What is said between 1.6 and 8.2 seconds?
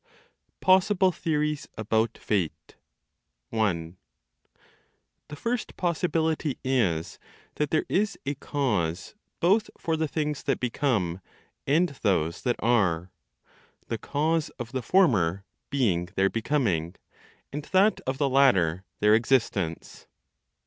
ABOUT FATE. 1. The first possibility is that there is